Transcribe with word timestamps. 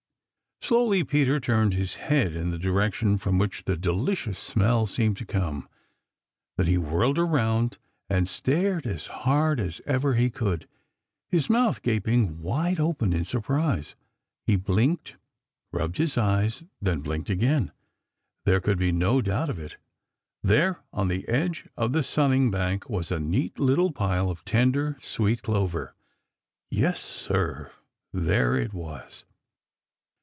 Slowly 0.63 1.03
Peter 1.03 1.39
turned 1.39 1.73
his 1.73 1.95
head 1.95 2.35
In 2.35 2.51
the 2.51 2.59
direction 2.59 3.17
from 3.17 3.39
which 3.39 3.63
the 3.65 3.75
delicious 3.75 4.37
smell 4.37 4.85
seemed 4.85 5.17
to 5.17 5.25
come. 5.25 5.67
Then 6.55 6.67
he 6.67 6.77
whirled 6.77 7.17
around 7.17 7.79
and 8.09 8.29
stared 8.29 8.85
as 8.85 9.07
hard 9.07 9.59
as 9.59 9.81
ever 9.87 10.13
he 10.13 10.29
could, 10.29 10.67
his 11.27 11.49
mouth 11.49 11.81
gaping 11.81 12.41
wide 12.41 12.79
open 12.79 13.11
in 13.11 13.25
surprise. 13.25 13.95
He 14.45 14.55
blinked, 14.55 15.17
rubbed 15.73 15.97
his 15.97 16.15
eyes, 16.15 16.63
then 16.79 17.01
blinked 17.01 17.31
again. 17.31 17.71
There 18.45 18.61
could 18.61 18.77
be 18.77 18.91
no 18.91 19.19
doubt 19.19 19.49
of 19.49 19.57
it; 19.57 19.77
there 20.43 20.79
on 20.93 21.07
the 21.07 21.27
edge 21.27 21.67
of 21.75 21.91
the 21.91 22.03
sunning 22.03 22.51
bank 22.51 22.87
was 22.87 23.09
a 23.11 23.19
neat 23.19 23.57
little 23.57 23.91
pile 23.91 24.29
of 24.29 24.45
tender, 24.45 24.95
sweet 25.01 25.41
clover. 25.41 25.95
Yes, 26.69 27.01
Sir, 27.01 27.71
there 28.13 28.55
it 28.55 28.73
was! 28.73 29.25